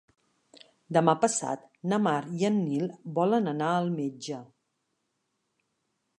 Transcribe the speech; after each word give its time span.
Demà 0.97 1.13
passat 1.25 1.67
na 1.93 1.99
Mar 2.07 2.15
i 2.39 2.47
en 2.51 2.57
Nil 2.63 2.89
volen 3.19 3.53
anar 3.53 3.69
al 3.75 3.93
metge. 4.01 4.41